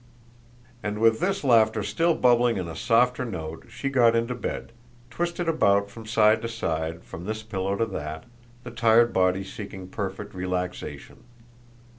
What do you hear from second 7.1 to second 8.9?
this pillow to that, the